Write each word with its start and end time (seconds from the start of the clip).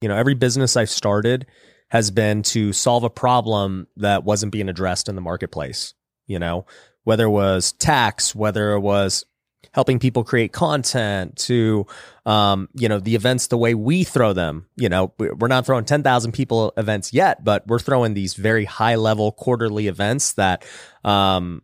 you 0.00 0.08
know, 0.08 0.16
every 0.16 0.34
business 0.34 0.76
I've 0.76 0.90
started 0.90 1.46
has 1.88 2.10
been 2.10 2.42
to 2.42 2.72
solve 2.72 3.04
a 3.04 3.10
problem 3.10 3.86
that 3.96 4.24
wasn't 4.24 4.52
being 4.52 4.68
addressed 4.68 5.08
in 5.08 5.14
the 5.14 5.20
marketplace, 5.20 5.94
you 6.26 6.38
know, 6.38 6.66
whether 7.04 7.24
it 7.24 7.30
was 7.30 7.72
tax, 7.72 8.34
whether 8.34 8.72
it 8.72 8.80
was 8.80 9.24
helping 9.72 9.98
people 9.98 10.24
create 10.24 10.52
content 10.52 11.36
to 11.36 11.86
um, 12.26 12.68
you 12.74 12.88
know 12.88 12.98
the 12.98 13.14
events 13.14 13.48
the 13.48 13.56
way 13.56 13.74
we 13.74 14.04
throw 14.04 14.32
them 14.32 14.66
you 14.76 14.88
know? 14.88 15.12
We're 15.18 15.48
not 15.48 15.66
throwing 15.66 15.84
10,000 15.84 16.32
people 16.32 16.72
events 16.76 17.12
yet 17.12 17.44
but 17.44 17.66
we're 17.66 17.78
throwing 17.78 18.14
these 18.14 18.34
very 18.34 18.64
high 18.64 18.96
level 18.96 19.32
quarterly 19.32 19.88
events 19.88 20.34
that 20.34 20.64
um, 21.04 21.62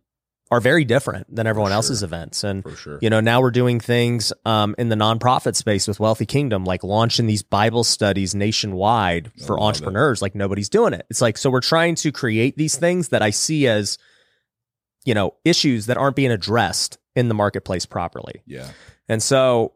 are 0.51 0.59
very 0.59 0.85
different 0.85 1.33
than 1.35 1.47
everyone 1.47 1.71
sure. 1.71 1.75
else's 1.75 2.03
events 2.03 2.43
and 2.43 2.61
For 2.63 2.75
sure. 2.75 2.99
you 3.01 3.09
know 3.09 3.19
now 3.19 3.41
we're 3.41 3.51
doing 3.51 3.79
things 3.79 4.31
um, 4.45 4.75
in 4.77 4.89
the 4.89 4.95
nonprofit 4.95 5.55
space 5.55 5.87
with 5.87 5.99
wealthy 5.99 6.25
kingdom 6.27 6.65
like 6.65 6.83
launching 6.83 7.25
these 7.25 7.41
bible 7.43 7.83
studies 7.83 8.35
nationwide 8.35 9.31
for 9.45 9.57
love 9.57 9.59
it. 9.59 9.67
entrepreneurs 9.67 10.21
like 10.21 10.35
nobody's 10.35 10.69
doing 10.69 10.93
it 10.93 11.05
it's 11.09 11.21
like 11.21 11.37
so 11.37 11.49
we're 11.49 11.61
trying 11.61 11.95
to 11.95 12.11
create 12.11 12.57
these 12.57 12.75
things 12.77 13.09
that 13.09 13.21
i 13.23 13.31
see 13.31 13.65
as 13.67 13.97
you 15.03 15.13
know 15.15 15.33
issues 15.43 15.87
that 15.87 15.97
aren't 15.97 16.15
being 16.15 16.31
addressed 16.31 16.97
in 17.15 17.27
the 17.27 17.33
marketplace 17.33 17.85
properly 17.87 18.41
Yeah. 18.45 18.69
and 19.09 19.21
so 19.23 19.73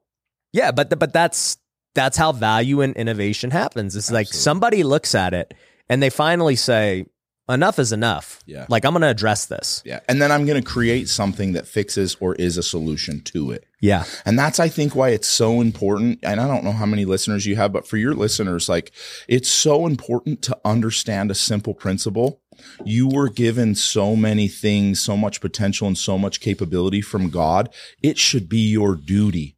yeah 0.53 0.71
but 0.71 0.97
but 0.99 1.11
that's 1.13 1.57
that's 1.95 2.15
how 2.17 2.31
value 2.31 2.81
and 2.81 2.95
innovation 2.95 3.49
happens 3.49 3.95
it's 3.95 4.11
like 4.11 4.27
somebody 4.27 4.83
looks 4.83 5.15
at 5.15 5.33
it 5.33 5.53
and 5.89 6.01
they 6.03 6.11
finally 6.11 6.55
say 6.55 7.05
enough 7.49 7.79
is 7.79 7.91
enough 7.91 8.41
Yeah. 8.45 8.65
like 8.69 8.85
i'm 8.85 8.93
going 8.93 9.01
to 9.01 9.09
address 9.09 9.45
this 9.47 9.81
Yeah. 9.85 9.99
And 10.07 10.21
then 10.21 10.31
I'm 10.31 10.45
going 10.45 10.61
to 10.61 10.67
create 10.67 11.09
something 11.09 11.53
that 11.53 11.67
fixes 11.67 12.15
or 12.19 12.35
is 12.35 12.57
a 12.57 12.63
solution 12.63 13.21
to 13.33 13.51
it. 13.51 13.65
yeah 13.81 14.03
And 14.25 14.37
that's, 14.37 14.59
I 14.59 14.69
think, 14.69 14.95
why 14.95 15.09
it's 15.09 15.27
so 15.27 15.61
important. 15.61 16.19
And 16.23 16.39
I 16.39 16.47
don't 16.47 16.63
know 16.63 16.71
how 16.71 16.85
many 16.85 17.05
listeners 17.05 17.45
you 17.45 17.55
have, 17.55 17.71
but 17.73 17.87
for 17.87 17.97
your 17.97 18.13
listeners, 18.13 18.69
like 18.69 18.91
it's 19.27 19.49
so 19.49 19.85
important 19.87 20.41
to 20.43 20.57
understand 20.63 21.31
a 21.31 21.35
simple 21.35 21.73
principle. 21.73 22.41
You 22.85 23.07
were 23.07 23.29
given 23.29 23.73
so 23.75 24.15
many 24.15 24.47
things, 24.47 24.99
so 24.99 25.15
much 25.15 25.39
potential 25.41 25.87
and 25.87 25.97
so 25.97 26.17
much 26.17 26.39
capability 26.41 27.01
from 27.01 27.29
God. 27.29 27.69
It 28.03 28.17
should 28.17 28.49
be 28.49 28.69
your 28.69 28.95
duty 28.95 29.55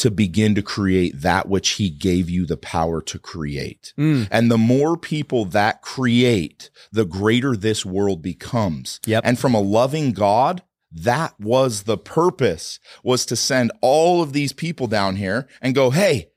to 0.00 0.10
begin 0.10 0.54
to 0.54 0.62
create 0.62 1.20
that 1.20 1.48
which 1.48 1.70
he 1.70 1.90
gave 1.90 2.28
you 2.28 2.46
the 2.46 2.56
power 2.56 3.00
to 3.02 3.18
create. 3.18 3.92
Mm. 3.98 4.28
And 4.30 4.50
the 4.50 4.58
more 4.58 4.96
people 4.96 5.44
that 5.46 5.82
create, 5.82 6.70
the 6.92 7.04
greater 7.04 7.56
this 7.56 7.84
world 7.84 8.22
becomes. 8.22 9.00
Yep. 9.06 9.22
And 9.26 9.38
from 9.38 9.54
a 9.54 9.60
loving 9.60 10.12
God, 10.12 10.62
that 10.90 11.38
was 11.38 11.82
the 11.82 11.98
purpose 11.98 12.80
was 13.04 13.24
to 13.26 13.36
send 13.36 13.72
all 13.80 14.22
of 14.22 14.32
these 14.32 14.52
people 14.52 14.86
down 14.86 15.16
here 15.16 15.46
and 15.60 15.74
go, 15.74 15.90
Hey, 15.90 16.30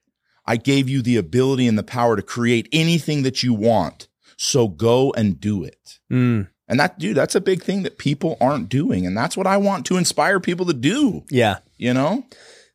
I 0.46 0.58
gave 0.58 0.90
you 0.90 1.02
the 1.02 1.18
ability 1.18 1.68
and 1.68 1.78
the 1.78 1.84
power 1.84 2.16
to 2.16 2.22
create 2.22 2.68
anything 2.72 3.24
that 3.24 3.44
you 3.44 3.54
want. 3.54 4.08
So 4.38 4.68
go 4.68 5.12
and 5.14 5.40
do 5.40 5.64
it. 5.64 6.00
Mm. 6.12 6.50
And 6.68 6.80
that, 6.80 7.00
dude, 7.00 7.16
that's 7.16 7.36
a 7.36 7.42
big 7.42 7.64
thing 7.64 7.84
that 7.84 7.98
people 7.98 8.38
aren't 8.42 8.70
doing. 8.70 9.06
And 9.06 9.18
that's 9.18 9.38
what 9.38 9.48
I 9.48 9.58
want 9.58 9.86
to 9.88 9.98
inspire 9.98 10.40
people 10.40 10.66
to 10.66 10.74
do, 10.74 11.24
yeah 11.30 11.60
you 11.84 11.94
know? 11.94 12.24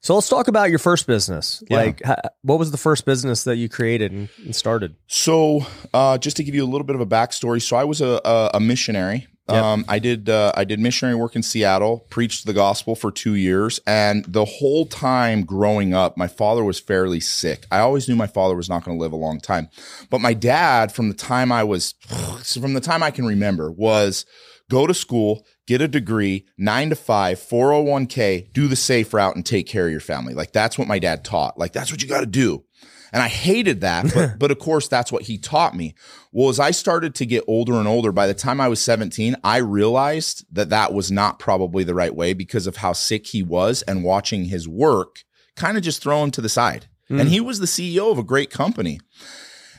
So 0.00 0.14
let's 0.14 0.28
talk 0.28 0.48
about 0.48 0.70
your 0.70 0.78
first 0.78 1.06
business 1.06 1.62
Yeah. 1.68 1.76
like 1.76 2.02
what 2.42 2.58
was 2.58 2.70
the 2.70 2.76
first 2.78 3.04
business 3.04 3.44
that 3.44 3.56
you 3.56 3.68
created 3.68 4.12
and, 4.12 4.28
and 4.44 4.54
started 4.54 4.94
So, 5.06 5.66
uh, 5.92 6.18
just 6.18 6.36
to 6.38 6.44
give 6.44 6.54
you 6.54 6.64
a 6.64 6.70
little 6.70 6.84
bit 6.86 6.94
of 6.94 7.00
a 7.02 7.06
backstory, 7.06 7.60
so 7.62 7.76
I 7.76 7.84
was 7.84 8.00
a 8.00 8.20
a, 8.24 8.50
a 8.54 8.60
missionary. 8.60 9.26
Yep. 9.50 9.64
Um, 9.64 9.84
I 9.88 9.98
did 9.98 10.28
uh, 10.28 10.52
I 10.54 10.64
did 10.64 10.78
missionary 10.78 11.14
work 11.16 11.34
in 11.34 11.42
Seattle, 11.42 12.06
preached 12.10 12.44
the 12.44 12.52
gospel 12.52 12.94
for 12.94 13.10
two 13.10 13.34
years, 13.34 13.80
and 13.86 14.22
the 14.28 14.44
whole 14.44 14.84
time 14.84 15.42
growing 15.42 15.94
up, 15.94 16.18
my 16.18 16.28
father 16.28 16.62
was 16.62 16.78
fairly 16.78 17.18
sick. 17.18 17.64
I 17.70 17.78
always 17.78 18.06
knew 18.10 18.14
my 18.16 18.26
father 18.26 18.54
was 18.54 18.68
not 18.68 18.84
going 18.84 18.98
to 18.98 19.00
live 19.02 19.12
a 19.12 19.16
long 19.16 19.40
time, 19.40 19.70
but 20.10 20.20
my 20.20 20.34
dad, 20.34 20.92
from 20.92 21.08
the 21.08 21.14
time 21.14 21.50
I 21.50 21.64
was, 21.64 21.94
from 22.60 22.74
the 22.74 22.80
time 22.82 23.02
I 23.02 23.10
can 23.10 23.24
remember, 23.24 23.72
was 23.72 24.26
go 24.70 24.86
to 24.86 24.94
school, 24.94 25.44
get 25.66 25.80
a 25.80 25.88
degree, 25.88 26.46
nine 26.56 26.90
to 26.90 26.96
five, 26.96 27.38
401k, 27.38 28.52
do 28.52 28.68
the 28.68 28.76
safe 28.76 29.12
route 29.14 29.36
and 29.36 29.44
take 29.44 29.66
care 29.66 29.86
of 29.86 29.92
your 29.92 30.00
family. 30.00 30.34
Like 30.34 30.52
that's 30.52 30.78
what 30.78 30.88
my 30.88 30.98
dad 30.98 31.24
taught. 31.24 31.58
Like 31.58 31.72
that's 31.72 31.90
what 31.90 32.02
you 32.02 32.08
got 32.08 32.20
to 32.20 32.26
do. 32.26 32.64
And 33.12 33.22
I 33.22 33.28
hated 33.28 33.80
that, 33.80 34.12
but, 34.12 34.38
but 34.38 34.50
of 34.50 34.58
course 34.58 34.88
that's 34.88 35.10
what 35.10 35.22
he 35.22 35.38
taught 35.38 35.74
me. 35.74 35.94
Well, 36.32 36.50
as 36.50 36.60
I 36.60 36.70
started 36.70 37.14
to 37.16 37.26
get 37.26 37.44
older 37.46 37.74
and 37.74 37.88
older, 37.88 38.12
by 38.12 38.26
the 38.26 38.34
time 38.34 38.60
I 38.60 38.68
was 38.68 38.82
17, 38.82 39.36
I 39.42 39.58
realized 39.58 40.44
that 40.52 40.68
that 40.70 40.92
was 40.92 41.10
not 41.10 41.38
probably 41.38 41.84
the 41.84 41.94
right 41.94 42.14
way 42.14 42.34
because 42.34 42.66
of 42.66 42.76
how 42.76 42.92
sick 42.92 43.28
he 43.28 43.42
was 43.42 43.82
and 43.82 44.04
watching 44.04 44.46
his 44.46 44.68
work 44.68 45.24
kind 45.56 45.76
of 45.76 45.82
just 45.82 46.02
throw 46.02 46.22
him 46.22 46.30
to 46.32 46.40
the 46.40 46.48
side. 46.48 46.86
And 47.08 47.22
hmm. 47.22 47.28
he 47.28 47.40
was 47.40 47.58
the 47.58 47.66
CEO 47.66 48.12
of 48.12 48.18
a 48.18 48.22
great 48.22 48.50
company. 48.50 49.00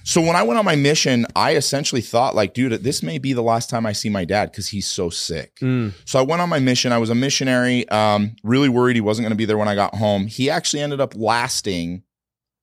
So 0.09 0.21
when 0.21 0.35
I 0.35 0.41
went 0.41 0.57
on 0.57 0.65
my 0.65 0.75
mission, 0.75 1.27
I 1.35 1.55
essentially 1.55 2.01
thought 2.01 2.33
like, 2.33 2.55
dude, 2.55 2.83
this 2.83 3.03
may 3.03 3.19
be 3.19 3.33
the 3.33 3.43
last 3.43 3.69
time 3.69 3.85
I 3.85 3.91
see 3.91 4.09
my 4.09 4.25
dad 4.25 4.51
because 4.51 4.67
he's 4.67 4.87
so 4.87 5.11
sick. 5.11 5.57
Mm. 5.57 5.93
So 6.03 6.17
I 6.17 6.23
went 6.23 6.41
on 6.41 6.49
my 6.49 6.57
mission. 6.57 6.91
I 6.91 6.97
was 6.97 7.11
a 7.11 7.15
missionary, 7.15 7.87
um, 7.89 8.35
really 8.43 8.69
worried 8.69 8.95
he 8.95 9.01
wasn't 9.01 9.25
going 9.25 9.33
to 9.33 9.37
be 9.37 9.45
there 9.45 9.59
when 9.59 9.67
I 9.67 9.75
got 9.75 9.93
home. 9.93 10.25
He 10.25 10.49
actually 10.49 10.81
ended 10.81 10.99
up 10.99 11.13
lasting 11.15 12.01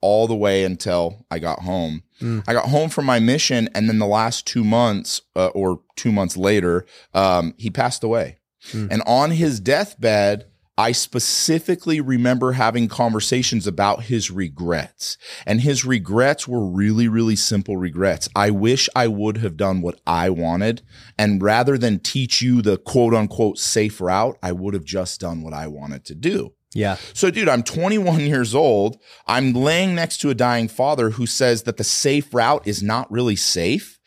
all 0.00 0.26
the 0.26 0.34
way 0.34 0.64
until 0.64 1.24
I 1.30 1.38
got 1.38 1.60
home. 1.60 2.02
Mm. 2.20 2.42
I 2.48 2.52
got 2.52 2.68
home 2.68 2.88
from 2.88 3.04
my 3.04 3.20
mission, 3.20 3.68
and 3.76 3.88
then 3.88 4.00
the 4.00 4.06
last 4.06 4.44
two 4.48 4.64
months 4.64 5.20
uh, 5.36 5.46
or 5.48 5.82
two 5.94 6.10
months 6.10 6.36
later, 6.36 6.84
um, 7.14 7.54
he 7.58 7.70
passed 7.70 8.02
away. 8.02 8.38
Mm. 8.72 8.88
And 8.90 9.02
on 9.06 9.30
his 9.30 9.60
deathbed, 9.60 10.46
I 10.78 10.92
specifically 10.92 12.00
remember 12.00 12.52
having 12.52 12.88
conversations 12.88 13.66
about 13.66 14.04
his 14.04 14.30
regrets. 14.30 15.16
And 15.46 15.62
his 15.62 15.84
regrets 15.84 16.46
were 16.46 16.64
really, 16.66 17.08
really 17.08 17.36
simple 17.36 17.78
regrets. 17.78 18.28
I 18.36 18.50
wish 18.50 18.88
I 18.94 19.08
would 19.08 19.38
have 19.38 19.56
done 19.56 19.80
what 19.80 20.00
I 20.06 20.28
wanted. 20.28 20.82
And 21.18 21.42
rather 21.42 21.78
than 21.78 22.00
teach 22.00 22.42
you 22.42 22.60
the 22.60 22.76
quote 22.76 23.14
unquote 23.14 23.58
safe 23.58 24.00
route, 24.00 24.36
I 24.42 24.52
would 24.52 24.74
have 24.74 24.84
just 24.84 25.20
done 25.20 25.42
what 25.42 25.54
I 25.54 25.66
wanted 25.66 26.04
to 26.06 26.14
do. 26.14 26.52
yeah 26.74 26.96
So, 27.14 27.30
dude, 27.30 27.48
I'm 27.48 27.62
21 27.62 28.20
years 28.20 28.54
old. 28.54 28.98
I'm 29.26 29.54
laying 29.54 29.94
next 29.94 30.18
to 30.18 30.30
a 30.30 30.34
dying 30.34 30.68
father 30.68 31.10
who 31.10 31.26
says 31.26 31.62
that 31.62 31.78
the 31.78 31.84
safe 31.84 32.34
route 32.34 32.66
is 32.66 32.82
not 32.82 33.10
really 33.10 33.36
safe. 33.36 33.98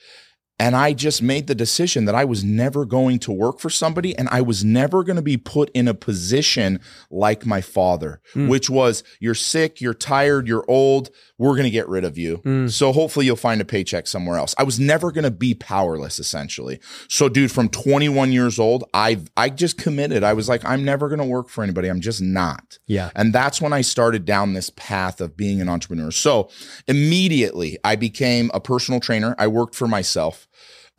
And 0.59 0.75
I 0.75 0.92
just 0.94 1.22
made 1.22 1.47
the 1.47 1.56
decision 1.56 2.06
that 2.06 2.16
I 2.16 2.25
was 2.25 2.44
never 2.44 2.84
going 2.86 3.20
to 3.20 3.31
work 3.31 3.59
for 3.59 3.70
somebody 3.70 4.18
and 4.18 4.28
I 4.30 4.42
was 4.42 4.64
never 4.66 5.03
going 5.03 5.16
to 5.16 5.22
be 5.22 5.38
put 5.38 5.70
in 5.74 5.88
a 5.88 5.94
position 5.94 6.80
like 7.09 7.46
my 7.46 7.62
father, 7.62 8.20
Mm. 8.36 8.50
which 8.50 8.70
was 8.70 9.03
you're 9.20 9.36
sick, 9.36 9.80
you're 9.81 9.94
tired, 9.94 10.47
you're 10.47 10.66
old, 10.68 11.09
we're 11.38 11.53
going 11.53 11.64
to 11.64 11.70
get 11.70 11.88
rid 11.88 12.03
of 12.03 12.18
you. 12.18 12.40
Mm. 12.40 12.70
So 12.70 12.92
hopefully 12.92 13.25
you'll 13.25 13.38
find 13.38 13.62
a 13.62 13.66
paycheck 13.66 14.06
somewhere 14.08 14.38
else. 14.38 14.53
I 14.58 14.64
was 14.64 14.80
never 14.80 15.12
going 15.12 15.24
to 15.24 15.31
be 15.31 15.53
powerless 15.53 16.20
essentially. 16.20 16.80
So 17.08 17.30
dude, 17.30 17.52
from 17.52 17.70
21 17.70 18.31
years 18.34 18.59
old, 18.59 18.84
I 18.94 19.20
I 19.38 19.50
just 19.50 19.78
committed. 19.78 20.24
I 20.24 20.34
was 20.34 20.50
like 20.50 20.66
I'm 20.66 20.84
never 20.84 21.08
going 21.08 21.20
to 21.20 21.26
work 21.26 21.47
for 21.50 21.64
anybody. 21.64 21.88
I'm 21.88 22.02
just 22.02 22.22
not. 22.22 22.78
yeah 22.88 23.09
And 23.16 23.31
that's 23.34 23.62
when 23.62 23.72
I 23.72 23.81
started 23.81 24.26
down 24.26 24.53
this 24.53 24.70
path 24.72 25.22
of 25.22 25.38
being 25.38 25.62
an 25.62 25.70
entrepreneur. 25.70 26.12
So 26.12 26.50
immediately 26.88 27.78
I 27.84 27.96
became 27.96 28.52
a 28.53 28.59
personal 28.59 29.00
trainer. 29.00 29.34
I 29.40 29.47
worked 29.47 29.76
for 29.76 29.88
myself. 29.88 30.47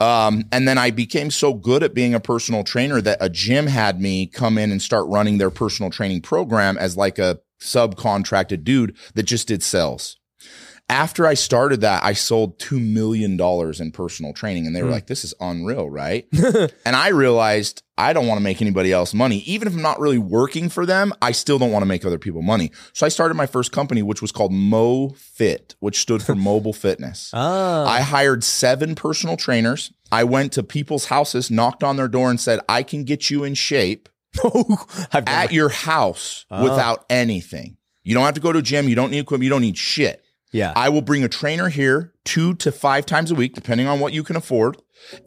Um, 0.01 0.45
and 0.51 0.67
then 0.67 0.79
I 0.79 0.91
became 0.91 1.31
so 1.31 1.53
good 1.53 1.83
at 1.83 1.95
being 1.95 2.15
a 2.15 2.21
personal 2.21 2.65
trainer 2.65 3.01
that 3.03 3.19
a 3.21 3.29
gym 3.29 3.67
had 3.67 4.01
me 4.01 4.27
come 4.27 4.57
in 4.57 4.73
and 4.73 4.81
start 4.81 5.07
running 5.09 5.39
their 5.39 5.51
personal 5.51 5.91
training 5.91 6.23
program 6.23 6.79
as 6.79 6.97
like 6.97 7.19
a 7.19 7.41
subcontracted 7.61 8.65
dude 8.65 8.97
that 9.15 9.25
just 9.25 9.47
did 9.49 9.63
sales. 9.63 10.17
After 10.91 11.25
I 11.25 11.35
started 11.35 11.83
that, 11.83 12.03
I 12.03 12.15
sold 12.15 12.59
$2 12.59 12.81
million 12.93 13.41
in 13.81 13.93
personal 13.93 14.33
training. 14.33 14.67
And 14.67 14.75
they 14.75 14.83
were 14.83 14.89
Hmm. 14.89 14.95
like, 14.95 15.07
this 15.07 15.25
is 15.25 15.33
unreal, 15.41 15.89
right? 15.89 16.27
and 16.85 16.97
I 16.97 17.09
realized 17.09 17.83
I 17.97 18.13
don't 18.13 18.27
want 18.27 18.39
to 18.39 18.43
make 18.43 18.61
anybody 18.61 18.93
else 18.93 19.15
money. 19.15 19.39
Even 19.47 19.69
if 19.69 19.75
I'm 19.75 19.83
not 19.83 20.01
really 20.01 20.19
working 20.19 20.69
for 20.69 20.85
them, 20.85 21.13
I 21.23 21.31
still 21.31 21.59
don't 21.61 21.71
want 21.71 21.83
to 21.83 21.87
make 21.87 22.05
other 22.05 22.19
people 22.19 22.43
money. 22.43 22.73
So 22.93 23.07
I 23.07 23.09
started 23.09 23.35
my 23.35 23.47
first 23.47 23.71
company, 23.71 24.03
which 24.03 24.21
was 24.21 24.33
called 24.33 24.53
Mo 24.53 25.11
Fit, 25.11 25.77
which 25.79 26.01
stood 26.01 26.23
for 26.25 26.35
mobile 26.51 26.73
fitness. 26.73 27.31
ah 27.35 27.87
I 27.89 28.01
hired 28.01 28.43
seven 28.43 28.97
personal 28.97 29.37
trainers. 29.37 29.93
I 30.11 30.25
went 30.25 30.53
to 30.55 30.65
people's 30.65 31.05
houses, 31.07 31.53
knocked 31.53 31.85
on 31.85 31.97
their 31.99 32.09
door, 32.09 32.31
and 32.31 32.41
said, 32.41 32.59
I 32.69 32.83
can 32.83 33.05
get 33.05 33.31
you 33.31 33.45
in 33.45 33.55
shape 33.55 34.09
I've 35.13 35.25
never- 35.25 35.29
at 35.29 35.53
your 35.53 35.69
house 35.69 36.47
Oh. 36.51 36.65
without 36.65 37.05
anything. 37.09 37.77
You 38.03 38.15
don't 38.15 38.25
have 38.25 38.35
to 38.35 38.41
go 38.41 38.51
to 38.53 38.59
a 38.59 38.63
gym. 38.63 38.89
You 38.89 38.97
don't 38.97 39.11
need 39.13 39.19
equipment. 39.21 39.45
You 39.45 39.51
don't 39.51 39.61
need 39.63 39.79
shit. 39.79 40.25
Yeah. 40.53 40.73
I 40.77 40.89
will 40.89 41.03
bring 41.03 41.25
a 41.25 41.29
trainer 41.29 41.69
here 41.69 42.13
two 42.25 42.55
to 42.57 42.73
five 42.73 43.07
times 43.07 43.31
a 43.31 43.35
week, 43.35 43.55
depending 43.55 43.87
on 43.87 44.01
what 44.01 44.13
you 44.13 44.23
can 44.23 44.37
afford, 44.37 44.77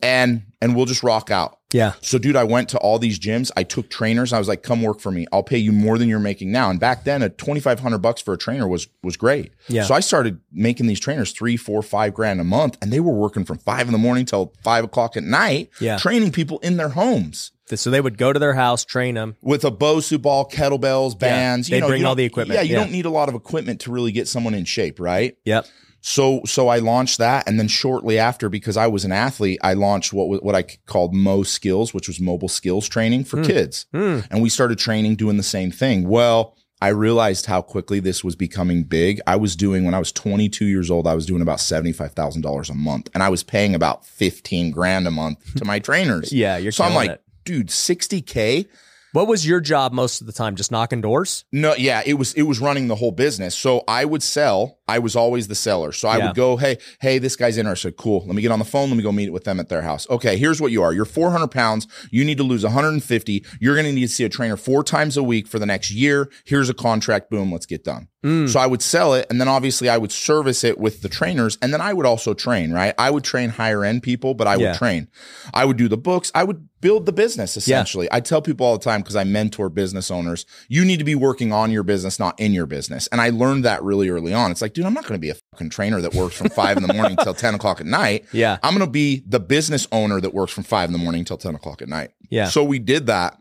and 0.02 0.44
and 0.64 0.76
we'll 0.76 0.86
just 0.86 1.04
rock 1.04 1.30
out. 1.30 1.58
yeah 1.74 1.94
So, 2.02 2.18
dude, 2.18 2.36
I 2.36 2.44
went 2.46 2.70
to 2.70 2.78
all 2.78 2.98
these 3.00 3.20
gyms. 3.20 3.52
I 3.58 3.64
took 3.64 3.90
trainers. 3.90 4.32
I 4.32 4.40
was 4.40 4.48
like, 4.48 4.64
"Come 4.64 4.82
work 4.82 5.00
for 5.02 5.12
me. 5.12 5.26
I'll 5.34 5.44
pay 5.44 5.58
you 5.58 5.72
more 5.72 5.98
than 5.98 6.08
you're 6.10 6.20
making 6.20 6.52
now." 6.52 6.70
And 6.70 6.80
back 6.80 7.04
then, 7.04 7.22
a 7.22 7.30
twenty 7.30 7.60
five 7.60 7.80
hundred 7.82 8.00
bucks 8.00 8.22
for 8.22 8.34
a 8.34 8.38
trainer 8.38 8.68
was 8.68 8.88
was 9.04 9.18
great. 9.18 9.52
Yeah. 9.68 9.84
So 9.84 9.94
I 9.94 10.00
started 10.00 10.40
making 10.52 10.88
these 10.88 11.00
trainers 11.00 11.32
three, 11.34 11.58
four, 11.58 11.82
five 11.84 12.14
grand 12.14 12.40
a 12.40 12.44
month, 12.44 12.78
and 12.82 12.92
they 12.94 13.00
were 13.00 13.14
working 13.14 13.44
from 13.46 13.58
five 13.60 13.88
in 13.88 13.92
the 13.92 13.98
morning 14.00 14.26
till 14.26 14.54
five 14.64 14.84
o'clock 14.84 15.18
at 15.18 15.24
night, 15.24 15.70
Yeah. 15.82 15.98
training 15.98 16.32
people 16.32 16.60
in 16.60 16.78
their 16.78 16.90
homes 16.90 17.52
so 17.76 17.90
they 17.90 18.02
would 18.02 18.20
go 18.20 18.32
to 18.32 18.38
their 18.40 18.54
house 18.54 18.86
train 18.86 19.16
them 19.16 19.36
with 19.42 19.64
a 19.66 19.72
Bosu 19.72 20.22
ball, 20.22 20.48
kettlebells, 20.48 21.18
bands. 21.18 21.68
they'd 21.70 21.78
you 21.78 21.82
know, 21.82 21.88
bring 21.88 22.06
all 22.06 22.14
the 22.14 22.24
equipment. 22.26 22.56
Yeah, 22.58 22.62
you 22.62 22.74
Yeah. 22.74 22.82
don't 22.84 22.92
need 22.92 23.06
a 23.06 23.10
lot 23.10 23.30
of 23.30 23.36
equipment 23.36 23.80
to 23.82 23.92
really 23.92 24.12
get 24.12 24.28
someone 24.28 24.54
in 24.54 24.66
shape, 24.66 25.00
right? 25.00 25.36
yep 25.44 25.66
So 26.06 26.42
so 26.46 26.68
I 26.68 26.80
launched 26.80 27.18
that, 27.20 27.48
and 27.48 27.58
then 27.58 27.70
shortly 27.70 28.20
after, 28.20 28.50
because 28.50 28.76
I 28.76 28.88
was 28.88 29.06
an 29.06 29.14
athlete, 29.14 29.58
I 29.64 29.74
launched 29.74 30.12
what 30.12 30.44
what 30.44 30.54
I 30.54 30.64
called 30.86 31.14
Mo 31.14 31.44
Skills, 31.44 31.94
which 31.94 32.10
was 32.10 32.20
mobile 32.20 32.50
skills 32.50 32.90
training 32.90 33.24
for 33.24 33.38
hmm. 33.38 33.46
kids, 33.46 33.86
hmm. 33.94 34.20
and 34.30 34.42
we 34.42 34.50
started 34.50 34.78
training 34.78 35.16
doing 35.16 35.38
the 35.38 35.44
same 35.44 35.72
thing. 35.72 36.08
Well. 36.08 36.56
I 36.82 36.90
realized 36.90 37.46
how 37.46 37.62
quickly 37.62 38.02
this 38.02 38.26
was 38.26 38.36
becoming 38.36 38.84
big. 38.84 39.22
I 39.26 39.38
was 39.38 39.56
doing 39.56 39.86
when 39.86 39.94
I 39.94 40.00
was 40.00 40.12
22 40.12 40.66
years 40.66 40.92
old, 40.92 41.08
I 41.08 41.16
was 41.16 41.26
doing 41.26 41.42
about 41.42 41.60
$75,000 41.60 42.70
a 42.70 42.74
month 42.74 43.10
and 43.14 43.24
I 43.24 43.30
was 43.30 43.42
paying 43.42 43.74
about 43.74 44.06
15 44.06 44.70
grand 44.72 45.08
a 45.08 45.12
month 45.12 45.56
to 45.56 45.64
my 45.64 45.80
trainers. 45.88 46.34
Yeah, 46.34 46.58
you're 46.58 46.74
So 46.74 46.84
I'm 46.84 46.94
like, 46.94 47.12
it. 47.12 47.24
dude, 47.46 47.70
60k? 47.70 48.68
What 49.14 49.28
was 49.28 49.48
your 49.48 49.62
job 49.62 49.94
most 49.94 50.22
of 50.22 50.28
the 50.28 50.34
time? 50.34 50.56
Just 50.56 50.72
knocking 50.72 51.00
doors? 51.00 51.46
No, 51.52 51.76
yeah, 51.76 52.02
it 52.04 52.16
was 52.16 52.34
it 52.34 52.42
was 52.44 52.60
running 52.60 52.88
the 52.88 52.96
whole 52.96 53.12
business. 53.12 53.56
So 53.56 53.84
I 53.88 54.06
would 54.06 54.24
sell. 54.24 54.80
I 54.88 54.98
was 54.98 55.16
always 55.16 55.48
the 55.48 55.54
seller. 55.56 55.92
So 55.92 56.08
I 56.08 56.18
Yeah. 56.18 56.26
would 56.28 56.36
go, 56.36 56.58
hey, 56.58 56.80
hey, 57.00 57.20
this 57.20 57.36
guy's 57.36 57.58
interested. 57.60 57.96
Cool. 57.96 58.26
Let 58.26 58.36
me 58.36 58.42
get 58.42 58.52
on 58.52 58.58
the 58.58 58.66
phone. 58.66 58.90
Let 58.90 58.98
me 58.98 59.04
go 59.04 59.12
meet 59.12 59.32
with 59.32 59.44
them 59.44 59.60
at 59.60 59.70
their 59.70 59.84
house. 59.84 60.10
Okay, 60.10 60.36
here's 60.38 60.60
what 60.60 60.72
you 60.72 60.82
are. 60.82 60.92
You're 60.92 61.06
400 61.06 61.50
pounds. 61.50 61.88
You 62.10 62.26
need 62.26 62.38
to 62.38 62.44
lose 62.44 62.64
150. 62.64 63.46
You're 63.62 63.76
going 63.76 63.86
to 63.86 63.94
need 63.94 64.02
to 64.02 64.08
see 64.08 64.24
a 64.24 64.30
trainer 64.30 64.58
four 64.58 64.84
times 64.84 65.16
a 65.16 65.22
week 65.24 65.48
for 65.48 65.60
the 65.60 65.68
next 65.68 65.92
year. 65.92 66.30
Here's 66.44 66.70
a 66.70 66.74
contract. 66.74 67.30
Boom. 67.30 67.52
Let's 67.52 67.68
get 67.68 67.84
done. 67.84 68.08
Mm. 68.24 68.50
So 68.50 68.60
I 68.60 68.66
would 68.68 68.82
sell 68.82 69.14
it, 69.14 69.28
and 69.30 69.40
then 69.42 69.48
obviously 69.48 69.90
I 69.90 69.98
would 69.98 70.12
service 70.12 70.64
it 70.64 70.78
with 70.78 71.02
the 71.02 71.10
trainers, 71.10 71.58
and 71.62 71.74
then 71.74 71.82
I 71.82 71.94
would 71.94 72.06
also 72.06 72.34
train. 72.34 72.72
Right? 72.72 72.94
I 72.98 73.10
would 73.12 73.24
train 73.24 73.50
higher 73.50 73.84
end 73.84 74.04
people, 74.04 74.34
but 74.34 74.48
I 74.48 74.56
would 74.58 74.64
Yeah. 74.64 74.78
train. 74.78 75.08
I 75.54 75.66
would 75.66 75.78
do 75.78 75.88
the 75.88 75.98
books. 75.98 76.32
I 76.34 76.44
would 76.44 76.68
build 76.82 77.06
the 77.06 77.14
business 77.14 77.56
essentially. 77.56 78.10
I 78.12 78.20
tell 78.20 78.42
people 78.42 78.66
all 78.66 78.78
the 78.78 78.84
time 78.84 79.02
because 79.02 79.16
I 79.16 79.24
mentor 79.24 79.70
business 79.70 80.12
owners, 80.12 80.46
you 80.68 80.84
need 80.84 80.98
to 81.00 81.06
be 81.06 81.16
working 81.16 81.54
on 81.54 81.72
your 81.72 81.84
business, 81.84 82.20
not 82.20 82.38
in 82.40 82.52
your 82.52 82.66
business. 82.66 83.08
And 83.08 83.22
I 83.22 83.30
learned 83.30 83.64
that 83.64 83.82
really 83.84 84.10
early 84.10 84.34
on. 84.34 84.52
It's 84.52 84.62
like, 84.62 84.74
dude, 84.74 84.86
I'm 84.86 84.94
not 84.94 85.04
going 85.04 85.14
to 85.14 85.20
be 85.20 85.30
a 85.30 85.36
fucking 85.52 85.70
trainer 85.70 86.02
that 86.02 86.14
works 86.14 86.36
from 86.36 86.50
five 86.50 86.76
in 86.76 86.84
the 86.86 86.94
morning 86.94 87.16
till 87.24 87.34
10 87.34 87.56
o'clock 87.56 87.80
at 87.80 87.86
night. 87.88 88.26
Yeah. 88.34 88.58
I'm 88.64 88.74
going 88.74 88.86
to 88.86 88.92
be 88.92 89.24
the 89.26 89.40
business 89.40 89.88
owner 89.94 90.20
that 90.20 90.34
works 90.34 90.52
from 90.52 90.64
five 90.66 90.90
in 90.90 90.94
the 90.94 91.00
morning 91.00 91.24
till 91.24 91.38
10 91.38 91.56
o'clock 91.56 91.82
at 91.82 91.88
night. 91.88 92.12
Yeah. 92.30 92.50
So 92.50 92.64
we 92.66 92.80
did 92.80 93.06
that. 93.08 93.38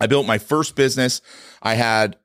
I 0.00 0.06
built 0.06 0.26
my 0.26 0.38
first 0.38 0.76
business. 0.76 1.20
I 1.60 1.74
had 1.74 2.16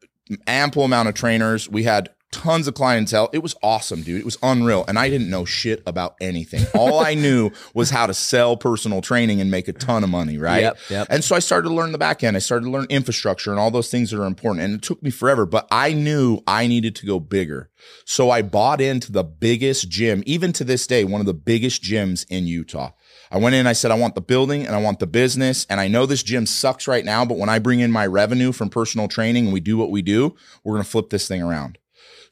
ample 0.48 0.84
amount 0.84 1.10
of 1.10 1.16
trainers. 1.16 1.70
We 1.70 1.84
had 1.84 2.10
tons 2.34 2.68
of 2.68 2.74
clientele. 2.74 3.30
It 3.32 3.44
was 3.44 3.56
awesome, 3.64 4.02
dude. 4.02 4.20
It 4.20 4.26
was 4.26 4.38
unreal. 4.44 4.84
And 4.88 5.00
I 5.00 5.10
didn't 5.10 5.30
know 5.30 5.46
shit 5.46 5.82
about 5.86 6.16
anything. 6.20 6.66
All 6.74 7.00
I 7.00 7.14
knew 7.14 7.52
was 7.74 7.92
how 7.92 8.08
to 8.08 8.14
sell 8.14 8.58
personal 8.58 9.02
training 9.02 9.40
and 9.40 9.50
make 9.50 9.68
a 9.68 9.74
ton 9.74 10.04
of 10.04 10.10
money, 10.10 10.38
right? 10.38 10.64
Yep, 10.64 10.78
yep. 10.90 11.08
And 11.10 11.24
so 11.24 11.36
I 11.36 11.40
started 11.40 11.70
to 11.70 11.74
learn 11.74 11.92
the 11.92 11.98
back 11.98 12.24
end. 12.24 12.36
I 12.36 12.40
started 12.40 12.66
to 12.66 12.72
learn 12.72 12.88
infrastructure 12.90 13.52
and 13.52 13.60
all 13.60 13.72
those 13.72 13.90
things 13.90 14.12
that 14.12 14.22
are 14.22 14.26
important. 14.26 14.66
And 14.66 14.74
it 14.74 14.82
took 14.82 15.02
me 15.02 15.12
forever, 15.12 15.46
but 15.46 15.68
I 15.72 15.94
knew 15.94 16.42
I 16.48 16.68
needed 16.68 16.96
to 16.98 17.06
go 17.06 17.20
bigger. 17.20 17.70
So 18.06 18.30
I 18.30 18.42
bought 18.42 18.82
into 18.82 19.12
the 19.12 19.24
biggest 19.24 19.90
gym, 19.90 20.24
even 20.26 20.52
to 20.54 20.64
this 20.64 20.88
day, 20.88 21.04
one 21.04 21.22
of 21.22 21.28
the 21.28 21.34
biggest 21.34 21.84
gyms 21.84 22.26
in 22.30 22.48
Utah. 22.48 22.92
I 23.34 23.38
went 23.38 23.56
in, 23.56 23.66
I 23.66 23.74
said, 23.74 23.90
I 23.90 23.96
want 23.96 24.14
the 24.14 24.22
building 24.22 24.68
and 24.68 24.76
I 24.76 24.82
want 24.82 25.00
the 25.00 25.08
business. 25.08 25.66
And 25.68 25.80
I 25.80 25.88
know 25.88 26.06
this 26.06 26.22
gym 26.22 26.46
sucks 26.46 26.88
right 26.88 27.04
now, 27.04 27.26
but 27.26 27.38
when 27.38 27.50
I 27.50 27.58
bring 27.58 27.80
in 27.80 27.92
my 27.92 28.06
revenue 28.06 28.52
from 28.52 28.70
personal 28.70 29.08
training 29.08 29.46
and 29.46 29.54
we 29.54 29.60
do 29.60 29.76
what 29.76 29.90
we 29.90 30.04
do, 30.04 30.36
we're 30.64 30.74
going 30.74 30.84
to 30.84 30.90
flip 30.90 31.10
this 31.10 31.28
thing 31.28 31.42
around. 31.42 31.80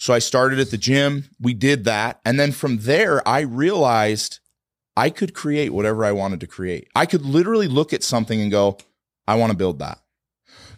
So 0.01 0.15
I 0.15 0.17
started 0.17 0.57
at 0.57 0.71
the 0.71 0.79
gym. 0.79 1.25
We 1.39 1.53
did 1.53 1.83
that. 1.83 2.21
And 2.25 2.39
then 2.39 2.53
from 2.53 2.79
there, 2.79 3.25
I 3.27 3.41
realized 3.41 4.39
I 4.97 5.11
could 5.11 5.35
create 5.35 5.71
whatever 5.71 6.03
I 6.03 6.11
wanted 6.11 6.39
to 6.39 6.47
create. 6.47 6.87
I 6.95 7.05
could 7.05 7.21
literally 7.21 7.67
look 7.67 7.93
at 7.93 8.01
something 8.01 8.41
and 8.41 8.49
go, 8.49 8.79
I 9.27 9.35
want 9.35 9.51
to 9.51 9.57
build 9.57 9.77
that. 9.77 9.99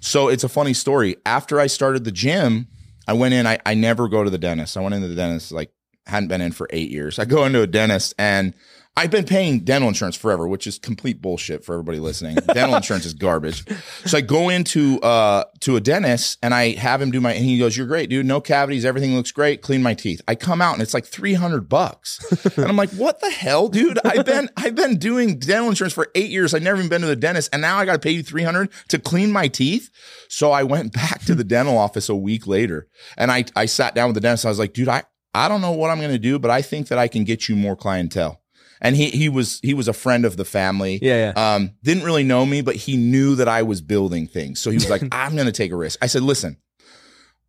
So 0.02 0.28
it's 0.28 0.44
a 0.44 0.50
funny 0.50 0.74
story. 0.74 1.16
After 1.25 1.58
I 1.58 1.68
started 1.68 2.04
the 2.04 2.12
gym, 2.12 2.68
I 3.08 3.14
went 3.14 3.34
in, 3.34 3.48
I, 3.48 3.60
I 3.66 3.75
never 3.75 4.10
go 4.10 4.25
to 4.25 4.30
the 4.30 4.38
dentist. 4.38 4.75
I 4.75 4.81
went 4.81 4.94
into 4.94 5.08
the 5.08 5.16
dentist, 5.16 5.54
like, 5.54 5.72
hadn't 6.06 6.28
been 6.28 6.42
in 6.42 6.52
for 6.52 6.68
eight 6.72 6.92
years. 6.92 7.18
I 7.18 7.24
go 7.24 7.46
into 7.46 7.62
a 7.62 7.68
dentist 7.68 8.14
and 8.20 8.54
I've 8.95 9.10
been 9.10 9.25
paying 9.25 9.62
dental 9.62 9.88
insurance 9.88 10.16
forever, 10.16 10.48
which 10.48 10.68
is 10.68 10.78
complete 10.78 11.19
bullshit 11.19 11.66
for 11.66 11.74
everybody 11.74 12.00
listening. 12.00 12.36
dental 12.54 12.75
insurance 12.75 13.06
is 13.06 13.16
garbage. 13.16 13.66
So 14.06 14.19
I 14.19 14.22
go 14.22 14.50
into 14.50 15.00
uh 15.01 15.45
to 15.62 15.75
a 15.75 15.81
dentist 15.81 16.38
and 16.44 16.54
I 16.54 16.74
have 16.74 17.01
him 17.01 17.10
do 17.10 17.19
my 17.19 17.34
and 17.34 17.44
he 17.44 17.57
goes, 17.57 17.75
You're 17.75 17.88
great, 17.88 18.12
dude. 18.12 18.28
No 18.28 18.40
cavities, 18.40 18.86
everything 18.86 19.16
looks 19.16 19.31
great. 19.31 19.63
Clean 19.63 19.81
my 19.81 19.95
teeth. 19.95 20.22
I 20.28 20.36
come 20.36 20.62
out 20.62 20.74
and 20.74 20.81
it's 20.81 20.94
like 20.94 21.06
300 21.06 21.68
bucks. 21.68 22.19
And 22.63 22.68
I'm 22.68 22.78
like, 22.78 22.92
what 22.92 23.19
the 23.19 23.31
hell, 23.31 23.68
dude? 23.68 23.98
I've 24.06 24.25
been 24.25 24.48
I've 24.56 24.75
been 24.75 24.98
doing 24.98 25.39
dental 25.39 25.69
insurance 25.69 25.94
for 25.94 26.10
eight 26.13 26.30
years. 26.30 26.54
I've 26.54 26.62
never 26.62 26.78
even 26.78 26.89
been 26.89 27.01
to 27.01 27.07
the 27.07 27.16
dentist, 27.16 27.50
and 27.51 27.62
now 27.62 27.78
I 27.78 27.86
gotta 27.86 28.00
pay 28.00 28.12
you 28.12 28.22
300 28.22 28.69
to 28.89 29.00
clean 29.00 29.31
my 29.31 29.48
teeth. 29.48 29.89
So 30.30 30.51
I 30.51 30.63
went 30.63 30.94
back 30.94 31.22
to 31.22 31.36
the 31.36 31.44
dental 31.44 31.78
office 31.78 32.10
a 32.10 32.16
week 32.16 32.46
later 32.46 32.88
and 33.18 33.31
I 33.31 33.46
I 33.56 33.66
sat 33.66 33.96
down 33.96 34.10
with 34.10 34.16
the 34.16 34.22
dentist. 34.22 34.46
I 34.46 34.50
was 34.50 34.60
like, 34.60 34.74
dude, 34.74 34.88
I 34.88 35.04
I 35.34 35.50
don't 35.50 35.62
know 35.62 35.72
what 35.72 35.89
I'm 35.89 36.00
gonna 36.00 36.19
do, 36.19 36.38
but 36.38 36.51
I 36.51 36.62
think 36.62 36.89
that 36.89 37.00
I 37.00 37.07
can 37.07 37.24
get 37.24 37.50
you 37.50 37.56
more 37.56 37.75
clientele 37.75 38.43
and 38.81 38.96
he 38.96 39.10
he 39.10 39.30
was 39.30 39.60
he 39.62 39.74
was 39.74 39.88
a 39.88 39.94
friend 39.94 40.25
of 40.25 40.38
the 40.38 40.46
family. 40.46 41.00
Yeah, 41.02 41.34
yeah. 41.36 41.56
Um, 41.56 41.72
didn't 41.84 42.04
really 42.04 42.24
know 42.24 42.46
me, 42.46 42.62
but 42.62 42.75
he 42.75 42.98
knew 42.98 43.36
that 43.36 43.48
I 43.48 43.64
was 43.64 43.81
building 43.81 44.28
things. 44.28 44.60
So 44.60 44.70
he 44.70 44.78
was 44.78 44.90
like, 44.90 45.04
"I'm 45.12 45.36
going 45.36 45.46
to 45.46 45.52
take 45.52 45.72
a 45.72 45.75
risk." 45.75 46.00
I 46.02 46.08
said, 46.08 46.24
"Listen, 46.24 46.58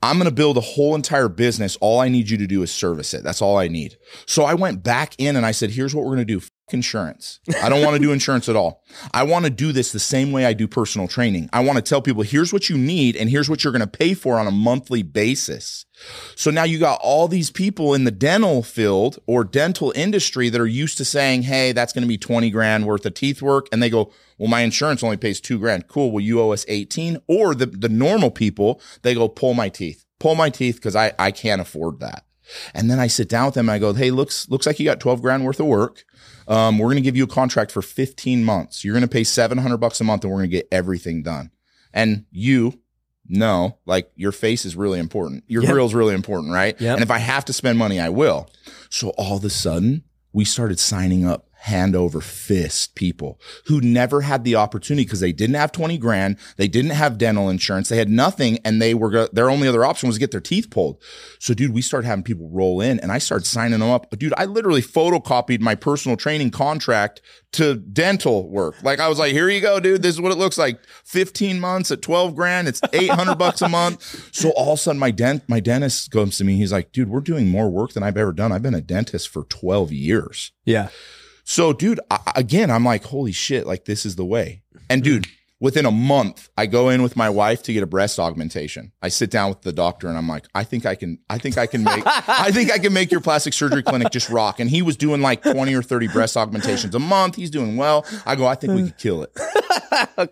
I'm 0.03 0.17
going 0.17 0.29
to 0.29 0.35
build 0.35 0.57
a 0.57 0.63
whole 0.63 0.95
entire 0.95 1.29
business. 1.29 1.77
All 1.81 2.01
I 2.01 2.09
need 2.09 2.31
you 2.31 2.39
to 2.39 2.47
do 2.47 2.63
is 2.63 2.71
service 2.71 3.15
it. 3.15 3.25
That's 3.25 3.43
all 3.43 3.57
I 3.57 3.69
need." 3.69 3.97
So 4.27 4.45
I 4.45 4.55
went 4.55 4.83
back 4.83 5.15
in 5.19 5.37
and 5.37 5.45
I 5.45 5.53
said, 5.53 5.71
"Here's 5.71 5.95
what 5.95 6.05
we're 6.05 6.17
going 6.17 6.27
to 6.27 6.41
do." 6.41 6.47
Insurance. 6.73 7.41
I 7.63 7.69
don't 7.69 7.83
want 7.83 7.95
to 7.95 8.03
do 8.03 8.11
insurance 8.11 8.49
at 8.49 8.57
all. 8.57 8.83
I 9.13 9.23
want 9.25 9.45
to 9.45 9.51
do 9.51 9.71
this 9.71 9.93
the 9.93 9.99
same 9.99 10.33
way 10.33 10.47
I 10.47 10.55
do 10.55 10.67
personal 10.67 11.07
training. 11.07 11.51
I 11.53 11.61
want 11.61 11.77
to 11.77 11.83
tell 11.83 12.01
people, 12.01 12.23
here's 12.23 12.55
what 12.55 12.71
you 12.71 12.79
need 12.79 13.17
and 13.17 13.29
here's 13.29 13.51
what 13.51 13.63
you're 13.63 13.73
going 13.73 13.81
to 13.81 13.87
pay 13.87 14.15
for 14.15 14.39
on 14.39 14.47
a 14.47 14.51
monthly 14.51 15.03
basis. 15.03 15.85
So 16.37 16.51
now 16.51 16.65
you 16.65 16.79
got 16.79 17.01
all 17.03 17.29
these 17.29 17.51
people 17.51 17.93
in 17.93 18.05
the 18.05 18.11
dental 18.11 18.63
field 18.63 19.19
or 19.27 19.45
dental 19.45 19.93
industry 19.95 20.49
that 20.49 20.61
are 20.61 20.67
used 20.67 20.97
to 20.99 21.05
saying, 21.05 21.43
Hey, 21.43 21.73
that's 21.73 21.93
going 21.93 22.03
to 22.03 22.09
be 22.09 22.17
20 22.17 22.49
grand 22.49 22.87
worth 22.87 23.05
of 23.05 23.13
teeth 23.13 23.43
work. 23.43 23.69
And 23.71 23.83
they 23.83 23.91
go, 23.91 24.11
well, 24.39 24.49
my 24.49 24.61
insurance 24.61 25.03
only 25.03 25.19
pays 25.19 25.43
two 25.43 25.59
grand. 25.59 25.87
Cool. 25.87 26.13
Well, 26.13 26.25
you 26.25 26.41
owe 26.41 26.53
us 26.53 26.65
18 26.67 27.19
or 27.27 27.55
the, 27.55 27.67
the 27.67 27.91
normal 27.91 28.31
people, 28.31 28.81
they 29.03 29.15
go 29.15 29.29
pull 29.29 29.53
my 29.53 29.69
teeth, 29.69 30.07
pull 30.19 30.35
my 30.35 30.49
teeth. 30.49 30.81
Cause 30.81 30.97
I, 30.97 31.13
I 31.19 31.31
can't 31.31 31.61
afford 31.61 32.01
that. 32.01 32.25
And 32.75 32.91
then 32.91 32.99
I 33.01 33.07
sit 33.07 33.29
down 33.29 33.47
with 33.47 33.55
them 33.55 33.69
and 33.69 33.75
I 33.75 33.79
go, 33.79 33.93
Hey, 33.93 34.11
looks, 34.11 34.49
looks 34.49 34.67
like 34.67 34.79
you 34.79 34.85
got 34.85 35.01
12 35.01 35.23
grand 35.23 35.45
worth 35.45 35.61
of 35.61 35.67
work. 35.67 36.05
Um, 36.47 36.79
we're 36.79 36.87
going 36.87 36.97
to 36.97 37.03
give 37.03 37.17
you 37.17 37.25
a 37.25 37.29
contract 37.29 37.71
for 37.71 37.81
15 37.83 38.45
months. 38.45 38.85
You're 38.85 38.93
going 38.95 39.03
to 39.03 39.09
pay 39.09 39.25
700 39.25 39.77
bucks 39.79 40.01
a 40.01 40.05
month 40.05 40.25
and 40.25 40.33
we're 40.33 40.41
going 40.41 40.51
to 40.51 40.57
get 40.57 40.69
everything 40.71 41.23
done. 41.23 41.51
And 41.93 42.27
you, 42.31 42.81
know, 43.27 43.79
like 43.87 44.11
your 44.17 44.33
face 44.33 44.65
is 44.67 44.77
really 44.77 44.99
important. 44.99 45.45
Your 45.47 45.63
Yep. 45.63 45.73
grill 45.73 45.87
is 45.87 45.95
really 45.95 46.15
important, 46.15 46.53
right? 46.53 46.79
Yep. 46.81 46.95
And 46.97 47.03
if 47.03 47.11
I 47.11 47.19
have 47.19 47.45
to 47.47 47.53
spend 47.55 47.79
money, 47.79 47.99
I 47.99 48.11
will. 48.11 48.51
So 48.91 49.11
all 49.17 49.39
of 49.39 49.45
a 49.45 49.51
sudden, 49.51 50.05
we 50.35 50.45
started 50.45 50.79
signing 50.79 51.25
up 51.25 51.49
hand 51.65 51.97
over 51.97 52.21
fist 52.21 52.95
people 52.95 53.41
who 53.69 53.81
never 53.81 54.21
had 54.21 54.45
the 54.45 54.55
opportunity 54.55 55.03
because 55.03 55.21
they 55.21 55.33
didn't 55.33 55.57
have 55.57 55.73
20 55.73 55.97
grand. 55.97 56.37
They 56.59 56.69
didn't 56.69 56.91
have 56.91 57.17
dental 57.17 57.49
insurance. 57.49 57.89
They 57.89 57.97
had 57.97 58.11
nothing. 58.11 58.59
And 58.67 58.83
they 58.83 58.93
were, 58.93 59.29
their 59.33 59.49
only 59.49 59.67
other 59.67 59.83
option 59.83 60.07
was 60.07 60.17
to 60.17 60.21
get 60.21 60.31
their 60.31 60.43
teeth 60.43 60.69
pulled. 60.69 61.03
So 61.39 61.55
dude, 61.55 61.73
we 61.73 61.81
started 61.81 62.07
having 62.07 62.23
people 62.23 62.51
roll 62.51 62.83
in 62.83 63.01
and 63.01 63.11
I 63.11 63.17
started 63.17 63.47
signing 63.47 63.79
them 63.79 63.89
up. 63.89 64.11
Dude, 64.11 64.35
I 64.37 64.45
literally 64.45 64.83
photocopied 64.83 65.61
my 65.61 65.75
personal 65.75 66.19
training 66.19 66.51
contract 66.51 67.23
to 67.53 67.77
dental 67.77 68.51
work. 68.51 68.83
Like 68.83 69.01
I 69.01 69.09
was 69.09 69.19
like, 69.19 69.33
here 69.33 69.49
you 69.49 69.63
go, 69.63 69.81
dude. 69.81 70.03
This 70.03 70.17
is 70.17 70.21
what 70.21 70.33
it 70.33 70.39
looks 70.39 70.59
like. 70.59 70.79
15 71.05 71.61
months 71.61 71.91
at 71.91 72.03
12 72.03 72.37
grand. 72.37 72.69
It's 72.69 72.83
800 72.93 73.37
bucks 73.37 73.63
a 73.63 73.69
month. 73.69 74.31
So 74.35 74.51
all 74.51 74.73
of 74.73 74.79
a 74.79 74.83
sudden 74.83 74.99
my 74.99 75.11
dent, 75.13 75.49
my 75.49 75.61
dentist 75.61 76.11
comes 76.11 76.37
to 76.39 76.45
me. 76.45 76.57
He's 76.57 76.73
like, 76.73 76.93
dude, 76.93 77.09
we're 77.09 77.21
doing 77.21 77.49
more 77.49 77.71
work 77.71 77.93
than 77.93 78.03
I've 78.03 78.17
ever 78.17 78.33
done. 78.33 78.53
I've 78.53 78.63
been 78.63 78.75
a 78.75 78.81
dentist 78.81 79.29
for 79.29 79.45
12 79.45 79.93
years. 79.93 80.53
Yeah. 80.65 80.89
So, 81.45 81.73
dude, 81.73 82.01
I, 82.11 82.19
again, 82.37 82.71
I'm 82.71 82.85
like, 82.85 83.05
holy 83.05 83.33
shit, 83.33 83.67
like 83.67 83.85
this 83.85 84.05
is 84.05 84.17
the 84.17 84.25
way. 84.25 84.63
And 84.91 85.03
mm-hmm. 85.03 85.13
dude, 85.13 85.27
within 85.61 85.87
a 85.87 85.91
month, 85.91 86.49
I 86.57 86.67
go 86.67 86.89
in 86.89 87.03
with 87.03 87.17
my 87.17 87.31
wife 87.31 87.63
to 87.65 87.73
get 87.73 87.83
a 87.83 87.87
breast 87.87 88.19
augmentation. 88.19 88.93
I 89.03 89.09
sit 89.09 89.31
down 89.31 89.51
with 89.51 89.63
the 89.63 89.73
doctor 89.73 90.09
and 90.09 90.17
I'm 90.17 90.29
like, 90.29 90.47
I 90.55 90.65
think 90.65 90.85
I 90.87 90.95
can, 90.95 91.19
I 91.31 91.39
think 91.39 91.57
I 91.59 91.67
can 91.67 91.85
make, 91.85 92.03
I 92.07 92.51
think 92.51 92.73
I 92.73 92.79
can 92.79 92.93
make 92.93 93.11
your 93.11 93.21
plastic 93.21 93.53
surgery 93.53 93.83
clinic 93.83 94.11
just 94.11 94.31
rock. 94.31 94.59
And 94.59 94.69
he 94.69 94.83
was 94.83 94.97
doing 94.97 95.21
like 95.21 95.43
20 95.43 95.75
or 95.75 95.83
30 95.83 96.09
breast 96.09 96.37
augmentations 96.37 96.95
a 96.95 96.99
month. 96.99 97.37
He's 97.37 97.51
doing 97.51 97.77
well. 97.77 98.07
I 98.27 98.37
go, 98.37 98.47
I 98.47 98.55
think 98.55 98.75
we 98.75 98.83
mm. 98.83 98.87
could 98.87 98.99
kill 98.99 99.23
it. 99.23 99.31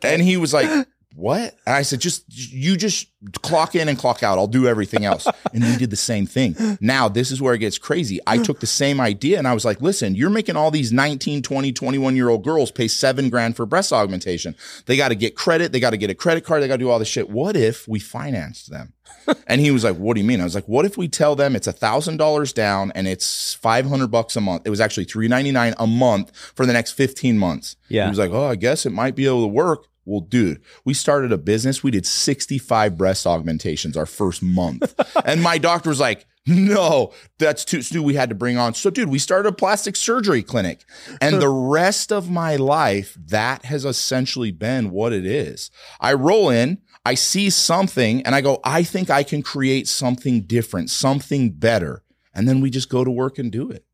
And 0.03 0.23
he 0.23 0.37
was 0.37 0.53
like, 0.53 0.89
what? 1.15 1.57
And 1.67 1.75
I 1.75 1.83
said, 1.83 2.01
just, 2.01 2.25
you 2.29 2.77
just 2.77 3.09
clock 3.43 3.75
in 3.75 3.89
and 3.89 3.99
clock 3.99 4.23
out. 4.23 4.39
I'll 4.39 4.47
do 4.47 4.67
everything 4.67 5.05
else. 5.05 5.27
And 5.55 5.63
we 5.63 5.77
did 5.77 5.91
the 5.91 5.97
same 5.97 6.25
thing. 6.25 6.57
Now, 6.81 7.09
this 7.09 7.31
is 7.31 7.43
where 7.43 7.53
it 7.53 7.59
gets 7.59 7.77
crazy. 7.77 8.21
I 8.27 8.39
took 8.39 8.61
the 8.61 8.67
same 8.67 9.03
idea 9.03 9.37
and 9.37 9.47
I 9.47 9.53
was 9.53 9.67
like, 9.67 9.83
listen, 9.83 10.15
you're 10.15 10.31
making 10.31 10.57
all 10.57 10.71
these 10.71 10.93
19, 10.93 11.43
20, 11.43 11.73
21 11.73 12.17
year 12.17 12.31
old 12.31 12.43
girls 12.43 12.71
pay 12.71 12.89
seven 12.89 13.29
grand 13.29 13.55
for 13.55 13.67
breast 13.67 13.93
augmentation. 13.93 14.57
They 14.87 14.97
got 14.97 15.09
to 15.09 15.15
get 15.15 15.37
credit. 15.37 15.73
They 15.73 15.81
got 15.81 15.91
to 15.91 15.99
get 15.99 16.09
a 16.09 16.15
credit 16.15 16.45
card. 16.45 16.63
They 16.63 16.69
got 16.69 16.77
to 16.77 16.79
do 16.79 16.89
all 16.89 16.99
this 16.99 17.09
shit. 17.09 17.29
What 17.29 17.55
if 17.55 17.87
we 17.87 17.99
financed 17.99 18.71
them? 18.71 18.95
and 19.47 19.61
he 19.61 19.71
was 19.71 19.85
like, 19.85 19.97
what 19.97 20.15
do 20.15 20.21
you 20.21 20.27
mean? 20.27 20.41
I 20.41 20.45
was 20.45 20.55
like, 20.55 20.67
what 20.67 20.85
if 20.85 20.97
we 20.97 21.09
tell 21.09 21.37
them 21.37 21.55
it's 21.55 21.67
a 21.67 21.73
thousand 21.73 22.17
dollars 22.17 22.53
down 22.53 22.93
and 22.95 23.07
it's 23.07 23.55
500 23.55 24.09
bucks 24.09 24.37
a 24.37 24.41
month? 24.41 24.63
It 24.65 24.71
was 24.71 24.81
actually 24.81 25.05
399 25.05 25.75
a 25.79 25.87
month 25.87 26.35
for 26.55 26.67
the 26.67 26.73
next 26.73 26.93
15 26.93 27.39
months. 27.39 27.77
Yeah. 27.89 28.05
He 28.05 28.11
was 28.11 28.19
like, 28.19 28.31
oh, 28.31 28.47
I 28.47 28.57
guess 28.57 28.87
it 28.87 28.91
might 28.91 29.15
be 29.15 29.27
able 29.27 29.43
to 29.43 29.49
work. 29.49 29.87
Well, 30.05 30.21
dude, 30.21 30.61
we 30.85 30.95
started 30.95 31.33
a 31.33 31.39
business. 31.39 31.83
We 31.83 31.91
did 31.91 32.07
65 32.07 32.97
breast 32.97 33.27
augmentations 33.27 33.97
our 33.97 34.07
first 34.07 34.43
month. 34.43 34.95
and 35.25 35.43
my 35.43 35.59
doctor 35.59 35.91
was 35.91 36.01
like, 36.01 36.27
No, 36.45 37.13
that's 37.39 37.65
too, 37.65 37.83
Stu, 37.83 38.03
we 38.03 38.15
had 38.15 38.29
to 38.31 38.35
bring 38.35 38.59
on. 38.59 38.75
So, 38.75 38.91
dude, 38.91 39.09
we 39.09 39.21
started 39.21 39.49
a 39.49 39.53
plastic 39.53 39.95
surgery 39.95 40.43
clinic. 40.43 40.85
And 41.21 41.41
the 41.41 41.49
rest 41.79 42.13
of 42.13 42.31
my 42.31 42.57
life, 42.57 43.17
that 43.27 43.65
has 43.65 43.85
essentially 43.85 44.51
been 44.51 44.91
what 44.91 45.13
it 45.13 45.25
is. 45.25 45.71
I 46.01 46.15
roll 46.15 46.51
in, 46.51 46.79
I 47.07 47.15
see 47.15 47.49
something, 47.49 48.23
and 48.23 48.35
I 48.35 48.41
go, 48.41 48.61
I 48.65 48.83
think 48.83 49.09
I 49.09 49.23
can 49.23 49.43
create 49.43 49.87
something 49.87 50.43
different, 50.43 50.91
something 50.91 51.51
better. 51.51 52.03
And 52.35 52.49
then 52.49 52.61
we 52.61 52.71
just 52.71 52.89
go 52.89 53.05
to 53.05 53.11
work 53.11 53.39
and 53.39 53.53
do 53.53 53.71
it. 53.71 53.85